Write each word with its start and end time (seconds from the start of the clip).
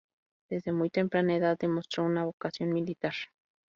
Desde 0.49 0.71
muy 0.71 0.89
temprana 0.89 1.35
edad, 1.35 1.59
demostró 1.59 2.03
una 2.05 2.25
vocación 2.25 2.73
militar. 2.73 3.13